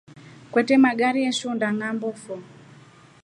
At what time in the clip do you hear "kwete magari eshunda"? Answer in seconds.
0.51-1.67